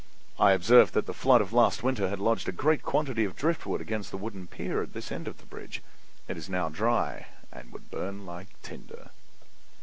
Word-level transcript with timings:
"I 0.39 0.53
observed 0.53 0.95
that 0.95 1.05
the 1.05 1.13
flood 1.13 1.41
of 1.41 1.53
last 1.53 1.83
winter 1.83 2.09
had 2.09 2.17
lodged 2.17 2.49
a 2.49 2.51
great 2.51 2.81
quantity 2.81 3.23
of 3.23 3.35
driftwood 3.35 3.81
against 3.81 4.09
the 4.09 4.17
wooden 4.17 4.47
pier 4.47 4.81
at 4.81 4.93
this 4.93 5.11
end 5.11 5.27
of 5.27 5.37
the 5.37 5.45
bridge. 5.45 5.83
It 6.27 6.37
is 6.37 6.49
now 6.49 6.69
dry 6.69 7.27
and 7.51 7.71
would 7.71 7.91
burn 7.91 8.25
like 8.25 8.47
tinder." 8.63 9.11